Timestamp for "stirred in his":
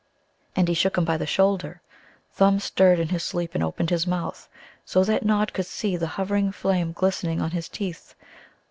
2.59-3.23